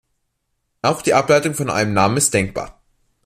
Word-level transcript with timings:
Auch 0.81 1.03
die 1.03 1.13
Ableitung 1.13 1.53
von 1.53 1.69
einem 1.69 1.93
Namen 1.93 2.17
ist 2.17 2.33
denkbar. 2.33 2.81